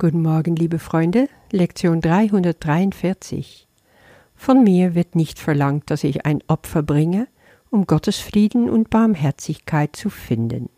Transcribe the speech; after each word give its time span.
Guten 0.00 0.22
Morgen, 0.22 0.56
liebe 0.56 0.78
Freunde, 0.78 1.28
Lektion 1.52 2.00
343. 2.00 3.68
Von 4.34 4.64
mir 4.64 4.94
wird 4.94 5.14
nicht 5.14 5.38
verlangt, 5.38 5.90
dass 5.90 6.04
ich 6.04 6.24
ein 6.24 6.42
Opfer 6.48 6.82
bringe, 6.82 7.28
um 7.68 7.86
Gottes 7.86 8.16
Frieden 8.16 8.70
und 8.70 8.88
Barmherzigkeit 8.88 9.94
zu 9.94 10.08
finden. 10.08 10.70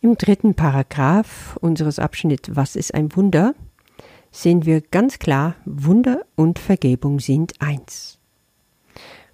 Im 0.00 0.16
dritten 0.16 0.54
Paragraph 0.54 1.58
unseres 1.60 1.98
Abschnitts 1.98 2.56
Was 2.56 2.76
ist 2.76 2.94
ein 2.94 3.14
Wunder? 3.14 3.54
sehen 4.30 4.64
wir 4.64 4.80
ganz 4.80 5.18
klar, 5.18 5.56
Wunder 5.66 6.24
und 6.34 6.58
Vergebung 6.58 7.20
sind 7.20 7.60
eins. 7.60 8.18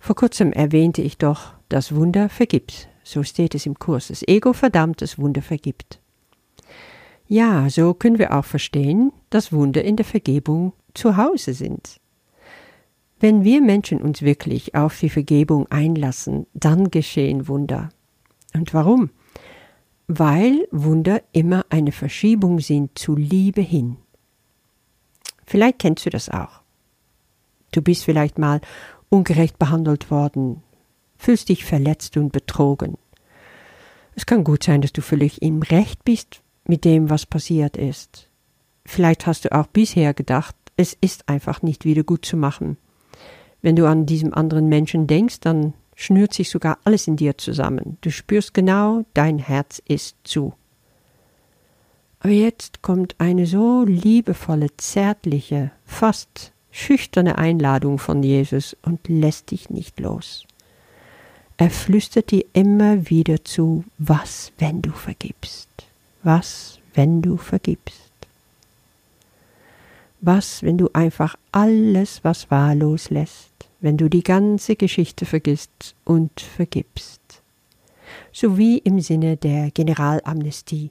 Vor 0.00 0.16
kurzem 0.16 0.52
erwähnte 0.52 1.00
ich 1.00 1.16
doch, 1.16 1.52
das 1.68 1.94
Wunder 1.94 2.29
vergibt. 2.29 2.88
So 3.04 3.22
steht 3.22 3.54
es 3.54 3.66
im 3.66 3.79
Kurs. 3.79 4.08
Das 4.08 4.26
Ego 4.26 4.52
verdammt, 4.52 5.00
das 5.00 5.16
Wunder 5.16 5.42
vergibt. 5.42 6.02
Ja, 7.33 7.71
so 7.71 7.95
können 7.95 8.19
wir 8.19 8.37
auch 8.37 8.45
verstehen, 8.45 9.11
dass 9.31 9.54
Wunder 9.54 9.82
in 9.82 9.96
der 9.96 10.04
Vergebung 10.04 10.75
zu 10.93 11.17
Hause 11.17 11.54
sind. 11.54 11.99
Wenn 13.21 13.43
wir 13.43 13.63
Menschen 13.63 14.03
uns 14.03 14.21
wirklich 14.21 14.75
auf 14.75 15.00
die 15.00 15.09
Vergebung 15.09 15.67
einlassen, 15.71 16.46
dann 16.53 16.90
geschehen 16.90 17.49
Wunder. 17.49 17.89
Und 18.53 18.75
warum? 18.75 19.09
Weil 20.09 20.68
Wunder 20.73 21.23
immer 21.32 21.64
eine 21.71 21.93
Verschiebung 21.93 22.61
sind 22.61 22.99
zu 22.99 23.17
Liebe 23.17 23.62
hin. 23.62 23.96
Vielleicht 25.46 25.79
kennst 25.79 26.04
du 26.04 26.11
das 26.11 26.29
auch. 26.29 26.61
Du 27.71 27.81
bist 27.81 28.04
vielleicht 28.04 28.37
mal 28.37 28.61
ungerecht 29.09 29.59
behandelt 29.59 30.11
worden, 30.11 30.62
fühlst 31.17 31.49
dich 31.49 31.64
verletzt 31.64 32.19
und 32.19 32.31
betrogen. 32.31 32.98
Es 34.17 34.27
kann 34.27 34.45
gut 34.45 34.64
sein, 34.64 34.83
dass 34.83 34.92
du 34.92 35.01
völlig 35.01 35.41
im 35.41 35.62
Recht 35.62 36.05
bist, 36.05 36.42
mit 36.64 36.84
dem, 36.84 37.11
was 37.11 37.27
passiert 37.27 37.77
ist. 37.77 38.28
Vielleicht 38.84 39.27
hast 39.27 39.44
du 39.44 39.53
auch 39.53 39.66
bisher 39.66 40.14
gedacht, 40.14 40.55
es 40.77 40.97
ist 41.00 41.28
einfach 41.28 41.62
nicht 41.62 41.84
wieder 41.84 42.03
gut 42.03 42.25
zu 42.25 42.37
machen. 42.37 42.77
Wenn 43.61 43.77
du 43.77 43.87
an 43.87 44.06
diesem 44.06 44.34
anderen 44.34 44.69
Menschen 44.69 45.06
denkst, 45.06 45.41
dann 45.41 45.75
schnürt 45.95 46.34
sich 46.34 46.50
sogar 46.50 46.78
alles 46.84 47.06
in 47.06 47.17
dir 47.17 47.39
zusammen. 47.39 47.98
Du 48.00 48.11
spürst 48.11 48.55
genau, 48.55 49.05
dein 49.14 49.39
Herz 49.39 49.81
ist 49.87 50.17
zu. 50.25 50.55
Aber 52.20 52.33
jetzt 52.33 52.83
kommt 52.83 53.17
eine 53.19 53.47
so 53.47 53.84
liebevolle, 53.84 54.69
zärtliche, 54.77 55.72
fast 55.84 56.53
schüchterne 56.70 57.39
Einladung 57.39 57.98
von 57.98 58.22
Jesus 58.22 58.77
und 58.83 59.09
lässt 59.09 59.50
dich 59.50 59.70
nicht 59.70 60.00
los. 60.00 60.47
Er 61.56 61.70
flüstert 61.70 62.31
dir 62.31 62.44
immer 62.53 63.11
wieder 63.11 63.44
zu, 63.44 63.84
was, 63.98 64.53
wenn 64.59 64.83
du 64.83 64.91
vergibst. 64.91 65.69
Was, 66.25 66.78
wenn 66.95 67.20
du 67.20 67.37
vergibst? 67.37 68.12
Was, 70.20 70.62
wenn 70.62 70.78
du 70.78 70.89
einfach 70.92 71.34
alles, 71.51 72.23
was 72.23 72.48
war, 72.48 72.77
loslässt, 72.77 73.51
wenn 73.81 73.97
du 73.97 74.09
die 74.09 74.23
ganze 74.23 74.77
Geschichte 74.77 75.27
vergisst 75.27 75.97
und 76.05 76.41
vergibst? 76.41 77.20
So 78.33 78.56
wie 78.56 78.78
im 78.78 79.00
Sinne 79.00 79.37
der 79.37 79.73
Generalamnestie. 79.73 80.91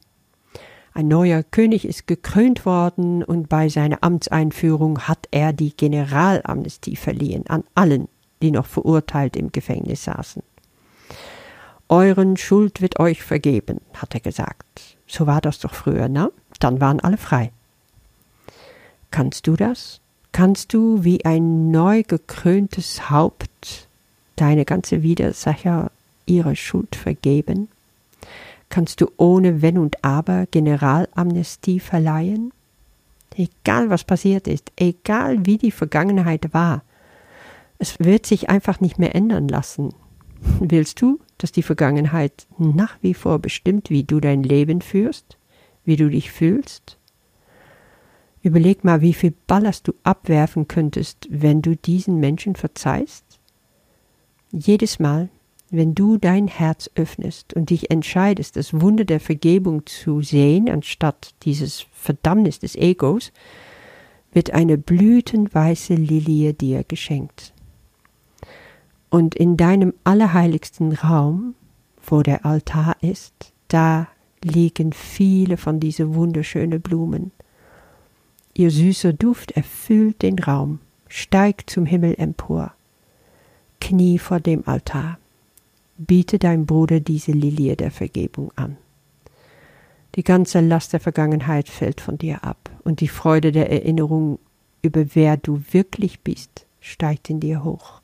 Ein 0.93 1.07
neuer 1.07 1.43
König 1.43 1.85
ist 1.85 2.07
gekrönt 2.07 2.65
worden 2.65 3.23
und 3.23 3.47
bei 3.47 3.69
seiner 3.69 4.03
Amtseinführung 4.03 5.07
hat 5.07 5.29
er 5.31 5.53
die 5.53 5.71
Generalamnestie 5.71 6.97
verliehen 6.97 7.47
an 7.47 7.63
allen, 7.73 8.09
die 8.41 8.51
noch 8.51 8.65
verurteilt 8.65 9.37
im 9.37 9.53
Gefängnis 9.53 10.03
saßen. 10.03 10.43
Euren 11.87 12.35
Schuld 12.35 12.81
wird 12.81 12.99
euch 12.99 13.23
vergeben, 13.23 13.79
hat 13.93 14.13
er 14.13 14.19
gesagt. 14.19 14.97
So 15.11 15.27
war 15.27 15.41
das 15.41 15.59
doch 15.59 15.73
früher, 15.73 16.07
ne? 16.07 16.31
Dann 16.61 16.79
waren 16.79 17.01
alle 17.01 17.17
frei. 17.17 17.51
Kannst 19.11 19.45
du 19.45 19.57
das? 19.57 19.99
Kannst 20.31 20.73
du 20.73 21.03
wie 21.03 21.25
ein 21.25 21.69
neu 21.69 22.03
gekröntes 22.03 23.09
Haupt 23.09 23.89
deine 24.37 24.63
ganze 24.63 25.03
Widersacher 25.03 25.91
ihre 26.25 26.55
Schuld 26.55 26.95
vergeben? 26.95 27.67
Kannst 28.69 29.01
du 29.01 29.11
ohne 29.17 29.61
Wenn 29.61 29.77
und 29.77 30.01
Aber 30.01 30.45
Generalamnestie 30.45 31.81
verleihen? 31.81 32.53
Egal 33.35 33.89
was 33.89 34.05
passiert 34.05 34.47
ist, 34.47 34.71
egal 34.77 35.45
wie 35.45 35.57
die 35.57 35.71
Vergangenheit 35.71 36.53
war, 36.53 36.83
es 37.79 37.99
wird 37.99 38.25
sich 38.25 38.49
einfach 38.49 38.79
nicht 38.79 38.97
mehr 38.97 39.13
ändern 39.13 39.49
lassen. 39.49 39.93
Willst 40.61 41.01
du, 41.01 41.19
dass 41.43 41.51
die 41.51 41.63
Vergangenheit 41.63 42.47
nach 42.57 42.97
wie 43.01 43.13
vor 43.13 43.39
bestimmt, 43.39 43.89
wie 43.89 44.03
du 44.03 44.19
dein 44.19 44.43
Leben 44.43 44.81
führst, 44.81 45.37
wie 45.83 45.95
du 45.95 46.09
dich 46.09 46.31
fühlst? 46.31 46.97
Überleg 48.43 48.83
mal, 48.83 49.01
wie 49.01 49.13
viel 49.13 49.33
Ballast 49.47 49.87
du 49.87 49.93
abwerfen 50.03 50.67
könntest, 50.67 51.27
wenn 51.29 51.61
du 51.61 51.75
diesen 51.75 52.19
Menschen 52.19 52.55
verzeihst. 52.55 53.23
Jedes 54.51 54.99
Mal, 54.99 55.29
wenn 55.69 55.95
du 55.95 56.17
dein 56.17 56.47
Herz 56.47 56.89
öffnest 56.95 57.53
und 57.53 57.69
dich 57.69 57.91
entscheidest, 57.91 58.57
das 58.57 58.79
Wunder 58.81 59.05
der 59.05 59.19
Vergebung 59.19 59.85
zu 59.85 60.21
sehen, 60.21 60.69
anstatt 60.69 61.33
dieses 61.43 61.85
Verdammnis 61.93 62.59
des 62.59 62.75
Egos, 62.75 63.31
wird 64.33 64.51
eine 64.51 64.77
blütenweiße 64.77 65.93
Lilie 65.93 66.53
dir 66.53 66.83
geschenkt. 66.83 67.53
Und 69.11 69.35
in 69.35 69.57
deinem 69.57 69.93
allerheiligsten 70.05 70.93
Raum, 70.93 71.53
wo 72.03 72.23
der 72.23 72.45
Altar 72.45 72.95
ist, 73.01 73.51
da 73.67 74.07
liegen 74.41 74.93
viele 74.93 75.57
von 75.57 75.81
diesen 75.81 76.15
wunderschönen 76.15 76.81
Blumen. 76.81 77.31
Ihr 78.53 78.71
süßer 78.71 79.11
Duft 79.11 79.51
erfüllt 79.51 80.21
den 80.21 80.39
Raum, 80.39 80.79
steigt 81.09 81.69
zum 81.69 81.85
Himmel 81.85 82.15
empor. 82.17 82.73
Knie 83.81 84.17
vor 84.17 84.39
dem 84.39 84.65
Altar. 84.65 85.17
Biete 85.97 86.39
deinem 86.39 86.65
Bruder 86.65 87.01
diese 87.01 87.33
Lilie 87.33 87.75
der 87.75 87.91
Vergebung 87.91 88.51
an. 88.55 88.77
Die 90.15 90.23
ganze 90.23 90.61
Last 90.61 90.93
der 90.93 90.99
Vergangenheit 91.01 91.67
fällt 91.67 91.99
von 91.99 92.17
dir 92.17 92.43
ab, 92.45 92.69
und 92.83 93.01
die 93.01 93.07
Freude 93.09 93.51
der 93.51 93.69
Erinnerung 93.69 94.39
über 94.81 95.15
wer 95.15 95.37
du 95.37 95.61
wirklich 95.71 96.21
bist, 96.21 96.65
steigt 96.79 97.29
in 97.29 97.39
dir 97.41 97.63
hoch. 97.63 98.00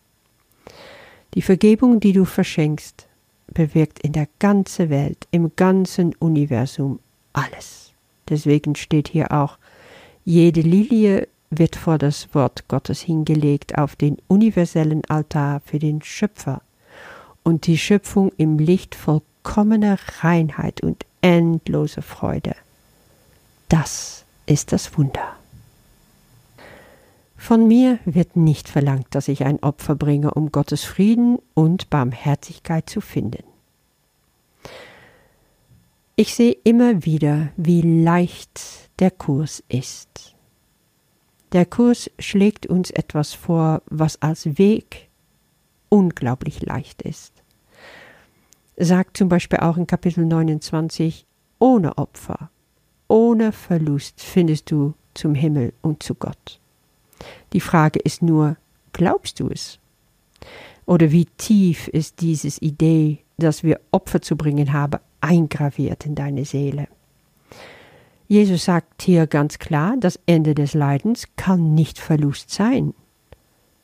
Die 1.37 1.43
Vergebung, 1.43 1.99
die 1.99 2.13
du 2.13 2.25
verschenkst, 2.25 3.07
bewirkt 3.45 3.99
in 3.99 4.11
der 4.11 4.27
ganzen 4.39 4.89
Welt, 4.89 5.27
im 5.29 5.55
ganzen 5.55 6.15
Universum 6.15 6.99
alles. 7.31 7.91
Deswegen 8.27 8.73
steht 8.75 9.07
hier 9.07 9.31
auch, 9.31 9.59
jede 10.25 10.61
Lilie 10.61 11.27
wird 11.51 11.75
vor 11.75 11.99
das 11.99 12.33
Wort 12.33 12.67
Gottes 12.67 13.01
hingelegt 13.01 13.77
auf 13.77 13.95
den 13.95 14.17
universellen 14.27 15.05
Altar 15.09 15.59
für 15.63 15.77
den 15.77 16.01
Schöpfer 16.01 16.63
und 17.43 17.67
die 17.67 17.77
Schöpfung 17.77 18.31
im 18.37 18.57
Licht 18.57 18.95
vollkommener 18.95 19.99
Reinheit 20.21 20.81
und 20.81 21.05
endloser 21.21 22.01
Freude. 22.01 22.55
Das 23.69 24.25
ist 24.47 24.71
das 24.71 24.97
Wunder. 24.97 25.36
Von 27.37 27.67
mir 27.67 27.99
wird 28.03 28.35
nicht 28.35 28.67
verlangt, 28.67 29.07
dass 29.11 29.27
ich 29.27 29.45
ein 29.45 29.61
Opfer 29.61 29.95
bringe, 29.95 30.33
um 30.33 30.51
Gottes 30.51 30.83
Frieden 30.83 31.37
und 31.53 31.89
Barmherzigkeit 31.89 32.89
zu 32.89 32.99
finden. 32.99 33.43
Ich 36.15 36.33
sehe 36.33 36.57
immer 36.63 37.05
wieder, 37.05 37.49
wie 37.55 37.81
leicht 38.03 38.89
der 38.99 39.11
Kurs 39.11 39.63
ist. 39.69 40.35
Der 41.51 41.65
Kurs 41.65 42.09
schlägt 42.17 42.65
uns 42.65 42.89
etwas 42.89 43.33
vor, 43.33 43.83
was 43.85 44.21
als 44.21 44.57
Weg 44.57 45.07
unglaublich 45.89 46.63
leicht 46.63 47.03
ist. 47.03 47.31
Sagt 48.75 49.15
zum 49.15 49.29
Beispiel 49.29 49.59
auch 49.59 49.77
in 49.77 49.87
Kapitel 49.87 50.25
29, 50.25 51.25
ohne 51.59 51.97
Opfer, 51.97 52.49
ohne 53.07 53.51
Verlust 53.51 54.21
findest 54.21 54.71
du 54.71 54.95
zum 55.13 55.35
Himmel 55.35 55.73
und 55.81 56.03
zu 56.03 56.15
Gott. 56.15 56.59
Die 57.53 57.61
Frage 57.61 57.99
ist 57.99 58.21
nur, 58.21 58.57
glaubst 58.93 59.39
du 59.39 59.49
es? 59.49 59.79
Oder 60.85 61.11
wie 61.11 61.25
tief 61.25 61.87
ist 61.87 62.21
dieses 62.21 62.61
Idee, 62.61 63.19
dass 63.37 63.63
wir 63.63 63.79
Opfer 63.91 64.21
zu 64.21 64.35
bringen 64.35 64.73
haben, 64.73 64.99
eingraviert 65.21 66.05
in 66.05 66.15
deine 66.15 66.45
Seele? 66.45 66.87
Jesus 68.27 68.65
sagt 68.65 69.01
hier 69.01 69.25
ganz 69.25 69.57
klar, 69.57 69.95
das 69.97 70.19
Ende 70.25 70.53
des 70.53 70.73
Leidens 70.73 71.27
kann 71.37 71.75
nicht 71.75 71.97
Verlust 71.97 72.49
sein. 72.49 72.93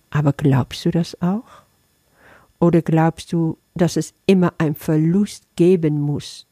Aber 0.10 0.34
glaubst 0.34 0.86
du 0.86 0.92
das 0.92 1.20
auch? 1.22 1.64
Oder 2.60 2.82
glaubst 2.82 3.34
du, 3.34 3.58
dass 3.74 3.98
es 3.98 4.14
immer 4.26 4.54
ein 4.58 4.76
Verlust 4.76 5.44
geben 5.56 6.02
muss, 6.02 6.46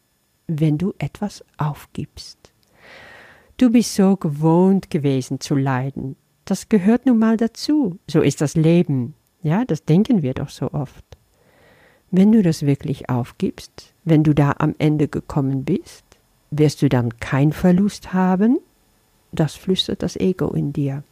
wenn 0.47 0.77
du 0.77 0.93
etwas 0.99 1.43
aufgibst? 1.57 2.37
Du 3.57 3.69
bist 3.69 3.93
so 3.93 4.15
gewohnt 4.15 4.89
gewesen 4.89 5.39
zu 5.39 5.55
leiden, 5.55 6.15
das 6.51 6.68
gehört 6.68 7.06
nun 7.06 7.18
mal 7.18 7.38
dazu. 7.38 7.98
So 8.07 8.19
ist 8.19 8.42
das 8.42 8.56
Leben. 8.56 9.13
Ja, 9.42 9.63
das 9.63 9.86
denken 9.86 10.21
wir 10.21 10.33
doch 10.33 10.50
so 10.50 10.74
oft. 10.74 11.06
Wenn 12.12 12.33
du 12.33 12.44
das 12.44 12.65
wirklich 12.65 13.09
aufgibst, 13.09 13.94
wenn 14.03 14.25
du 14.25 14.36
da 14.36 14.56
am 14.57 14.75
Ende 14.77 15.07
gekommen 15.07 15.63
bist, 15.63 16.03
wirst 16.50 16.81
du 16.81 16.89
dann 16.89 17.18
keinen 17.19 17.53
Verlust 17.53 18.12
haben? 18.12 18.59
Das 19.31 19.56
flüstert 19.56 20.03
das 20.03 20.18
Ego 20.18 20.50
in 20.50 20.74
dir. 20.74 21.06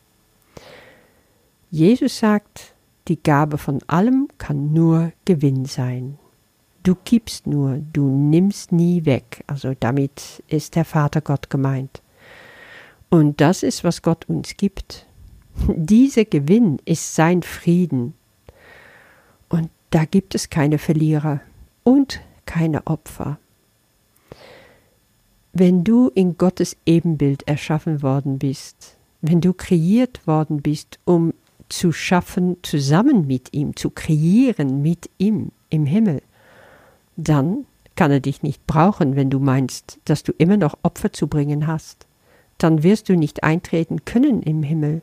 Jesus 1.71 2.19
sagt, 2.19 2.73
die 3.07 3.23
Gabe 3.23 3.57
von 3.57 3.79
allem 3.87 4.27
kann 4.39 4.73
nur 4.73 5.13
Gewinn 5.23 5.63
sein. 5.63 6.19
Du 6.83 6.97
gibst 7.05 7.47
nur, 7.47 7.77
du 7.93 8.09
nimmst 8.09 8.73
nie 8.73 9.05
weg. 9.05 9.45
Also 9.47 9.73
damit 9.79 10.43
ist 10.49 10.75
der 10.75 10.83
Vater 10.83 11.21
Gott 11.21 11.49
gemeint. 11.49 12.01
Und 13.09 13.39
das 13.39 13.63
ist, 13.63 13.85
was 13.85 14.01
Gott 14.01 14.27
uns 14.27 14.57
gibt. 14.57 15.05
Dieser 15.67 16.25
Gewinn 16.25 16.79
ist 16.85 17.15
sein 17.15 17.43
Frieden. 17.43 18.13
Und 19.49 19.69
da 19.89 20.05
gibt 20.05 20.35
es 20.35 20.49
keine 20.49 20.77
Verlierer 20.77 21.41
und 21.83 22.21
keine 22.45 22.85
Opfer. 22.87 23.39
Wenn 25.53 25.83
du 25.83 26.09
in 26.13 26.37
Gottes 26.37 26.77
Ebenbild 26.85 27.47
erschaffen 27.47 28.01
worden 28.01 28.39
bist, 28.39 28.97
wenn 29.21 29.41
du 29.41 29.53
kreiert 29.53 30.25
worden 30.27 30.61
bist, 30.61 30.99
um 31.05 31.33
zu 31.69 31.91
schaffen 31.91 32.57
zusammen 32.61 33.27
mit 33.27 33.53
ihm, 33.53 33.75
zu 33.75 33.89
kreieren 33.89 34.81
mit 34.81 35.09
ihm 35.17 35.51
im 35.69 35.85
Himmel, 35.85 36.21
dann 37.17 37.65
kann 37.95 38.11
er 38.11 38.21
dich 38.21 38.43
nicht 38.43 38.65
brauchen, 38.65 39.15
wenn 39.15 39.29
du 39.29 39.39
meinst, 39.39 39.99
dass 40.05 40.23
du 40.23 40.31
immer 40.37 40.57
noch 40.57 40.77
Opfer 40.83 41.11
zu 41.11 41.27
bringen 41.27 41.67
hast. 41.67 42.07
Dann 42.57 42.83
wirst 42.83 43.09
du 43.09 43.15
nicht 43.15 43.43
eintreten 43.43 44.05
können 44.05 44.41
im 44.41 44.63
Himmel. 44.63 45.01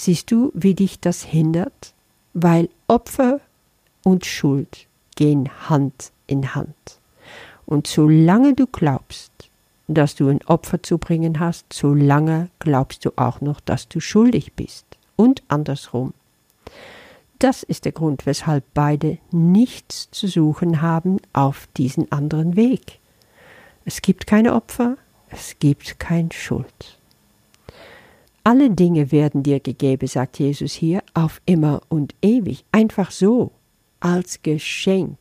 Siehst 0.00 0.30
du, 0.30 0.52
wie 0.54 0.74
dich 0.74 1.00
das 1.00 1.24
hindert? 1.24 1.92
Weil 2.32 2.68
Opfer 2.86 3.40
und 4.04 4.24
Schuld 4.24 4.86
gehen 5.16 5.50
Hand 5.68 6.12
in 6.28 6.54
Hand. 6.54 7.00
Und 7.66 7.88
solange 7.88 8.54
du 8.54 8.68
glaubst, 8.68 9.32
dass 9.88 10.14
du 10.14 10.28
ein 10.28 10.40
Opfer 10.46 10.84
zu 10.84 10.98
bringen 10.98 11.40
hast, 11.40 11.72
solange 11.72 12.48
glaubst 12.60 13.06
du 13.06 13.10
auch 13.16 13.40
noch, 13.40 13.58
dass 13.58 13.88
du 13.88 13.98
schuldig 13.98 14.52
bist. 14.52 14.86
Und 15.16 15.42
andersrum. 15.48 16.14
Das 17.40 17.64
ist 17.64 17.84
der 17.84 17.90
Grund, 17.90 18.24
weshalb 18.24 18.62
beide 18.74 19.18
nichts 19.32 20.12
zu 20.12 20.28
suchen 20.28 20.80
haben 20.80 21.16
auf 21.32 21.68
diesen 21.76 22.12
anderen 22.12 22.54
Weg. 22.54 23.00
Es 23.84 24.00
gibt 24.00 24.28
keine 24.28 24.54
Opfer, 24.54 24.96
es 25.30 25.58
gibt 25.58 25.98
kein 25.98 26.30
Schuld. 26.30 26.97
Alle 28.48 28.70
Dinge 28.70 29.12
werden 29.12 29.42
dir 29.42 29.60
gegeben, 29.60 30.06
sagt 30.06 30.38
Jesus 30.38 30.72
hier, 30.72 31.02
auf 31.12 31.42
immer 31.44 31.82
und 31.90 32.14
ewig, 32.22 32.64
einfach 32.72 33.10
so, 33.10 33.50
als 34.00 34.40
Geschenk. 34.42 35.18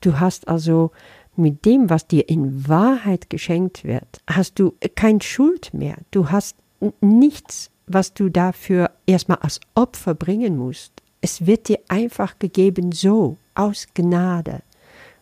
Du 0.00 0.20
hast 0.20 0.46
also 0.46 0.92
mit 1.34 1.64
dem, 1.64 1.90
was 1.90 2.06
dir 2.06 2.28
in 2.28 2.68
Wahrheit 2.68 3.30
geschenkt 3.30 3.82
wird, 3.82 4.22
hast 4.28 4.60
du 4.60 4.74
kein 4.94 5.20
Schuld 5.20 5.74
mehr. 5.74 5.96
Du 6.12 6.30
hast 6.30 6.54
nichts, 7.00 7.68
was 7.88 8.14
du 8.14 8.28
dafür 8.28 8.92
erstmal 9.06 9.38
als 9.38 9.58
Opfer 9.74 10.14
bringen 10.14 10.56
musst. 10.56 10.92
Es 11.20 11.46
wird 11.46 11.66
dir 11.66 11.80
einfach 11.88 12.38
gegeben 12.38 12.92
so, 12.92 13.38
aus 13.56 13.88
Gnade, 13.92 14.62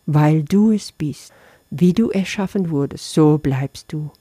weil 0.05 0.43
du 0.43 0.73
es 0.73 0.91
bist. 0.91 1.33
Wie 1.71 1.93
du 1.93 2.11
erschaffen 2.11 2.69
wurdest, 2.69 3.11
so 3.11 3.39
bleibst 3.39 3.91
du. 3.91 4.11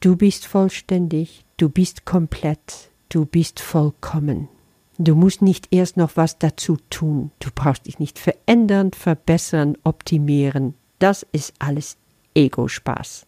Du 0.00 0.14
bist 0.14 0.46
vollständig, 0.46 1.44
du 1.56 1.68
bist 1.68 2.04
komplett, 2.04 2.90
du 3.08 3.24
bist 3.26 3.58
vollkommen. 3.58 4.48
Du 4.96 5.16
musst 5.16 5.42
nicht 5.42 5.66
erst 5.72 5.96
noch 5.96 6.12
was 6.16 6.38
dazu 6.38 6.76
tun. 6.88 7.32
Du 7.40 7.50
brauchst 7.52 7.86
dich 7.86 7.98
nicht 7.98 8.20
verändern, 8.20 8.92
verbessern, 8.92 9.76
optimieren. 9.82 10.74
Das 11.00 11.26
ist 11.32 11.52
alles 11.58 11.96
Ego-Spaß. 12.34 13.26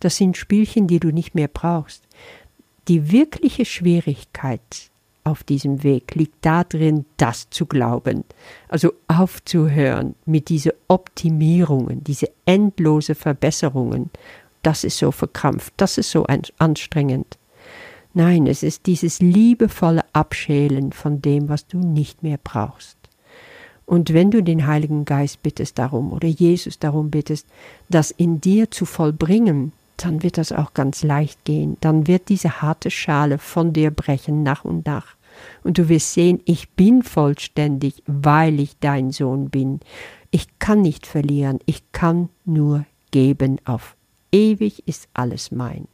Das 0.00 0.16
sind 0.16 0.36
Spielchen, 0.36 0.88
die 0.88 0.98
du 0.98 1.12
nicht 1.12 1.36
mehr 1.36 1.46
brauchst. 1.46 2.02
Die 2.88 3.12
wirkliche 3.12 3.64
Schwierigkeit 3.64 4.90
auf 5.22 5.44
diesem 5.44 5.84
Weg 5.84 6.16
liegt 6.16 6.44
darin, 6.44 7.04
das 7.16 7.48
zu 7.50 7.66
glauben, 7.66 8.24
also 8.66 8.92
aufzuhören 9.06 10.16
mit 10.26 10.48
diesen 10.48 10.72
Optimierungen, 10.88 12.02
diese 12.02 12.28
endlose 12.44 13.14
Verbesserungen. 13.14 14.10
Das 14.62 14.84
ist 14.84 14.98
so 14.98 15.10
verkrampft, 15.10 15.72
das 15.76 15.98
ist 15.98 16.10
so 16.10 16.26
anstrengend. 16.58 17.38
Nein, 18.14 18.46
es 18.46 18.62
ist 18.62 18.86
dieses 18.86 19.20
liebevolle 19.20 20.04
Abschälen 20.12 20.92
von 20.92 21.22
dem, 21.22 21.48
was 21.48 21.66
du 21.66 21.78
nicht 21.78 22.22
mehr 22.22 22.38
brauchst. 22.42 22.96
Und 23.86 24.12
wenn 24.12 24.30
du 24.30 24.42
den 24.42 24.66
Heiligen 24.66 25.04
Geist 25.04 25.42
bittest 25.42 25.78
darum 25.78 26.12
oder 26.12 26.28
Jesus 26.28 26.78
darum 26.78 27.10
bittest, 27.10 27.46
das 27.88 28.10
in 28.10 28.40
dir 28.40 28.70
zu 28.70 28.84
vollbringen, 28.84 29.72
dann 29.96 30.22
wird 30.22 30.38
das 30.38 30.52
auch 30.52 30.74
ganz 30.74 31.02
leicht 31.02 31.44
gehen. 31.44 31.76
Dann 31.80 32.06
wird 32.06 32.28
diese 32.28 32.62
harte 32.62 32.90
Schale 32.90 33.38
von 33.38 33.72
dir 33.72 33.90
brechen 33.90 34.42
nach 34.42 34.64
und 34.64 34.86
nach. 34.86 35.16
Und 35.64 35.78
du 35.78 35.88
wirst 35.88 36.12
sehen, 36.12 36.40
ich 36.44 36.70
bin 36.70 37.02
vollständig, 37.02 38.02
weil 38.06 38.60
ich 38.60 38.78
dein 38.78 39.10
Sohn 39.10 39.50
bin. 39.50 39.80
Ich 40.30 40.46
kann 40.58 40.82
nicht 40.82 41.06
verlieren, 41.06 41.58
ich 41.66 41.82
kann 41.92 42.28
nur 42.44 42.84
geben. 43.10 43.58
Auf 43.64 43.96
ewig 44.32 44.82
ist 44.86 45.08
alles 45.14 45.50
mein, 45.50 45.86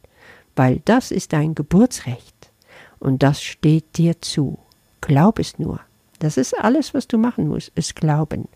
weil 0.55 0.81
das 0.85 1.11
ist 1.11 1.33
dein 1.33 1.55
Geburtsrecht. 1.55 2.51
Und 2.99 3.23
das 3.23 3.41
steht 3.41 3.97
dir 3.97 4.21
zu. 4.21 4.59
Glaub 5.01 5.39
es 5.39 5.57
nur. 5.57 5.79
Das 6.19 6.35
ist 6.35 6.57
alles, 6.59 6.93
was 6.93 7.07
du 7.07 7.17
machen 7.17 7.47
musst, 7.47 7.71
ist 7.75 7.95
Glauben. 7.95 8.49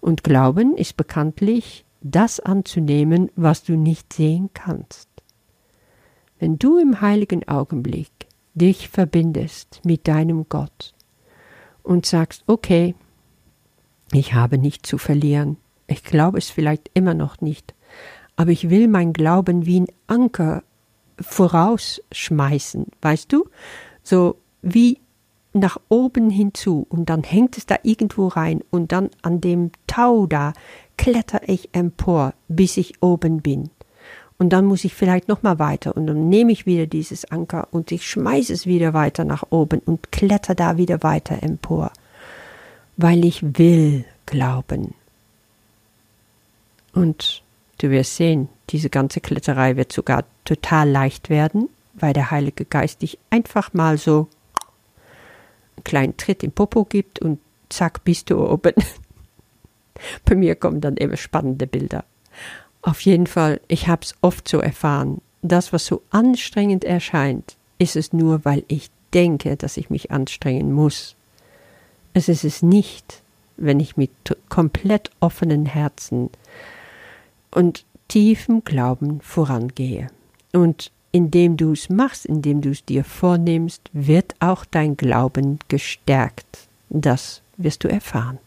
Und 0.00 0.24
Glauben 0.24 0.76
ist 0.76 0.96
bekanntlich 0.96 1.84
das 2.00 2.40
anzunehmen, 2.40 3.30
was 3.36 3.62
du 3.62 3.76
nicht 3.76 4.12
sehen 4.12 4.50
kannst. 4.54 5.08
Wenn 6.38 6.58
du 6.58 6.78
im 6.78 7.00
heiligen 7.00 7.46
Augenblick 7.48 8.10
dich 8.54 8.88
verbindest 8.88 9.80
mit 9.84 10.06
deinem 10.08 10.48
Gott 10.48 10.94
und 11.82 12.06
sagst, 12.06 12.44
okay, 12.46 12.94
ich 14.12 14.34
habe 14.34 14.58
nichts 14.58 14.88
zu 14.88 14.98
verlieren, 14.98 15.56
ich 15.86 16.04
glaube 16.04 16.38
es 16.38 16.50
vielleicht 16.50 16.90
immer 16.94 17.14
noch 17.14 17.40
nicht, 17.40 17.74
aber 18.38 18.52
ich 18.52 18.70
will 18.70 18.86
mein 18.86 19.12
Glauben 19.12 19.66
wie 19.66 19.80
ein 19.80 19.88
Anker 20.06 20.62
vorausschmeißen, 21.20 22.86
weißt 23.02 23.32
du? 23.32 23.48
So 24.04 24.36
wie 24.62 24.98
nach 25.52 25.78
oben 25.88 26.30
hinzu 26.30 26.86
und 26.88 27.10
dann 27.10 27.24
hängt 27.24 27.58
es 27.58 27.66
da 27.66 27.76
irgendwo 27.82 28.28
rein 28.28 28.62
und 28.70 28.92
dann 28.92 29.10
an 29.22 29.40
dem 29.40 29.72
Tau 29.88 30.26
da 30.26 30.52
kletter 30.96 31.40
ich 31.48 31.70
empor, 31.72 32.32
bis 32.46 32.76
ich 32.76 33.02
oben 33.02 33.42
bin. 33.42 33.70
Und 34.38 34.50
dann 34.50 34.66
muss 34.66 34.84
ich 34.84 34.94
vielleicht 34.94 35.26
noch 35.26 35.42
mal 35.42 35.58
weiter 35.58 35.96
und 35.96 36.06
dann 36.06 36.28
nehme 36.28 36.52
ich 36.52 36.64
wieder 36.64 36.86
dieses 36.86 37.24
Anker 37.24 37.66
und 37.72 37.90
ich 37.90 38.08
schmeiße 38.08 38.52
es 38.52 38.66
wieder 38.66 38.94
weiter 38.94 39.24
nach 39.24 39.46
oben 39.50 39.80
und 39.80 40.12
kletter 40.12 40.54
da 40.54 40.76
wieder 40.76 41.02
weiter 41.02 41.42
empor, 41.42 41.90
weil 42.96 43.24
ich 43.24 43.58
will 43.58 44.04
glauben. 44.26 44.94
Und 46.92 47.42
du 47.78 47.90
wirst 47.90 48.16
sehen, 48.16 48.48
diese 48.70 48.90
ganze 48.90 49.20
Kletterei 49.20 49.76
wird 49.76 49.92
sogar 49.92 50.24
total 50.44 50.88
leicht 50.90 51.30
werden, 51.30 51.68
weil 51.94 52.12
der 52.12 52.30
Heilige 52.30 52.64
Geist 52.64 53.02
dich 53.02 53.18
einfach 53.30 53.72
mal 53.72 53.98
so 53.98 54.28
einen 55.76 55.84
kleinen 55.84 56.16
Tritt 56.16 56.42
im 56.42 56.52
Popo 56.52 56.84
gibt 56.84 57.20
und 57.20 57.38
zack 57.68 58.04
bist 58.04 58.30
du 58.30 58.46
oben. 58.46 58.74
Bei 60.24 60.34
mir 60.34 60.54
kommen 60.54 60.80
dann 60.80 60.96
immer 60.96 61.16
spannende 61.16 61.66
Bilder. 61.66 62.04
Auf 62.82 63.00
jeden 63.00 63.26
Fall, 63.26 63.60
ich 63.68 63.88
habe 63.88 64.02
es 64.02 64.14
oft 64.20 64.48
so 64.48 64.60
erfahren. 64.60 65.20
Das, 65.42 65.72
was 65.72 65.86
so 65.86 66.02
anstrengend 66.10 66.84
erscheint, 66.84 67.56
ist 67.78 67.96
es 67.96 68.12
nur, 68.12 68.44
weil 68.44 68.64
ich 68.68 68.90
denke, 69.12 69.56
dass 69.56 69.76
ich 69.76 69.90
mich 69.90 70.10
anstrengen 70.10 70.72
muss. 70.72 71.16
Es 72.14 72.28
ist 72.28 72.44
es 72.44 72.62
nicht, 72.62 73.22
wenn 73.56 73.80
ich 73.80 73.96
mit 73.96 74.10
komplett 74.48 75.10
offenen 75.20 75.66
Herzen 75.66 76.30
und 77.50 77.84
tiefem 78.08 78.64
Glauben 78.64 79.20
vorangehe. 79.20 80.08
Und 80.52 80.90
indem 81.12 81.56
du 81.56 81.72
es 81.72 81.88
machst, 81.88 82.26
indem 82.26 82.60
du 82.60 82.70
es 82.70 82.84
dir 82.84 83.04
vornimmst, 83.04 83.90
wird 83.92 84.34
auch 84.40 84.64
dein 84.64 84.96
Glauben 84.96 85.58
gestärkt. 85.68 86.68
Das 86.90 87.42
wirst 87.56 87.84
du 87.84 87.88
erfahren. 87.88 88.38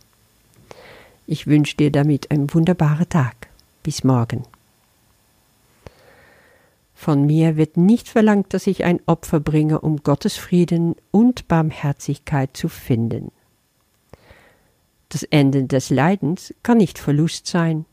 Ich 1.28 1.48
wünsche 1.48 1.78
dir 1.78 1.92
damit 1.92 2.32
einen 2.32 2.54
wunderbaren 2.54 3.08
Tag. 3.10 3.48
Bis 3.84 4.04
morgen. 4.04 4.44
Von 6.94 7.26
mir 7.26 7.58
wird 7.58 7.78
nicht 7.78 8.10
verlangt, 8.10 8.54
dass 8.54 8.68
ich 8.68 8.84
ein 8.84 9.00
Opfer 9.08 9.40
bringe, 9.40 9.82
um 9.82 10.04
Gottes 10.04 10.38
Frieden 10.38 10.96
und 11.10 11.48
Barmherzigkeit 11.48 12.56
zu 12.56 12.70
finden. 12.70 13.32
Das 15.10 15.24
Ende 15.24 15.64
des 15.64 15.90
Leidens 15.90 16.54
kann 16.62 16.78
nicht 16.78 17.00
Verlust 17.00 17.48
sein, 17.48 17.86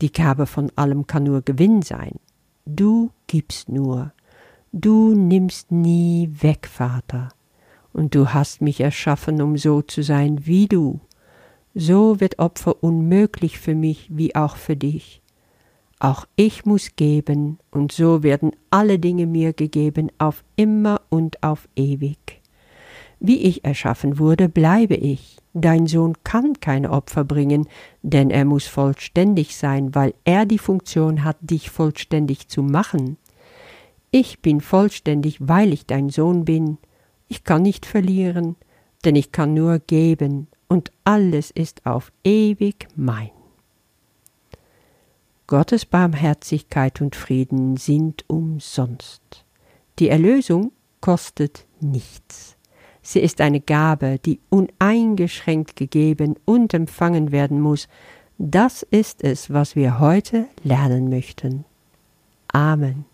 die 0.00 0.12
Gabe 0.12 0.46
von 0.46 0.70
allem 0.76 1.06
kann 1.06 1.24
nur 1.24 1.42
Gewinn 1.42 1.82
sein. 1.82 2.20
Du 2.66 3.10
gibst 3.26 3.68
nur, 3.68 4.12
du 4.72 5.14
nimmst 5.14 5.72
nie 5.72 6.30
weg, 6.40 6.68
Vater, 6.68 7.30
und 7.92 8.14
du 8.14 8.32
hast 8.32 8.60
mich 8.60 8.80
erschaffen, 8.80 9.40
um 9.42 9.56
so 9.56 9.82
zu 9.82 10.02
sein 10.02 10.46
wie 10.46 10.66
du. 10.68 11.00
So 11.74 12.20
wird 12.20 12.38
Opfer 12.38 12.82
unmöglich 12.82 13.58
für 13.58 13.74
mich 13.74 14.08
wie 14.10 14.34
auch 14.34 14.56
für 14.56 14.76
dich. 14.76 15.22
auch 16.00 16.26
ich 16.36 16.64
muss 16.64 16.94
geben, 16.96 17.58
und 17.70 17.92
so 17.92 18.22
werden 18.22 18.52
alle 18.70 18.98
Dinge 18.98 19.26
mir 19.26 19.52
gegeben 19.52 20.10
auf 20.18 20.44
immer 20.56 21.00
und 21.08 21.42
auf 21.42 21.68
ewig. 21.74 22.37
Wie 23.20 23.38
ich 23.38 23.64
erschaffen 23.64 24.18
wurde, 24.18 24.48
bleibe 24.48 24.94
ich. 24.94 25.38
Dein 25.54 25.86
Sohn 25.86 26.14
kann 26.24 26.60
keine 26.60 26.90
Opfer 26.90 27.24
bringen, 27.24 27.66
denn 28.02 28.30
er 28.30 28.44
muss 28.44 28.66
vollständig 28.66 29.56
sein, 29.56 29.94
weil 29.94 30.14
er 30.24 30.46
die 30.46 30.58
Funktion 30.58 31.24
hat, 31.24 31.36
dich 31.40 31.70
vollständig 31.70 32.48
zu 32.48 32.62
machen. 32.62 33.16
Ich 34.10 34.40
bin 34.40 34.60
vollständig, 34.60 35.38
weil 35.40 35.72
ich 35.72 35.86
dein 35.86 36.10
Sohn 36.10 36.44
bin. 36.44 36.78
Ich 37.26 37.44
kann 37.44 37.62
nicht 37.62 37.86
verlieren, 37.86 38.56
denn 39.04 39.16
ich 39.16 39.32
kann 39.32 39.54
nur 39.54 39.78
geben, 39.80 40.48
und 40.68 40.92
alles 41.04 41.50
ist 41.50 41.86
auf 41.86 42.12
ewig 42.24 42.88
mein. 42.94 43.30
Gottes 45.46 45.86
Barmherzigkeit 45.86 47.00
und 47.00 47.16
Frieden 47.16 47.78
sind 47.78 48.24
umsonst. 48.28 49.46
Die 49.98 50.10
Erlösung 50.10 50.72
kostet 51.00 51.64
nichts. 51.80 52.57
Sie 53.08 53.20
ist 53.20 53.40
eine 53.40 53.60
Gabe, 53.60 54.18
die 54.18 54.38
uneingeschränkt 54.50 55.76
gegeben 55.76 56.34
und 56.44 56.74
empfangen 56.74 57.32
werden 57.32 57.58
muss. 57.58 57.88
Das 58.36 58.82
ist 58.82 59.24
es, 59.24 59.50
was 59.50 59.76
wir 59.76 59.98
heute 59.98 60.44
lernen 60.62 61.08
möchten. 61.08 61.64
Amen. 62.48 63.06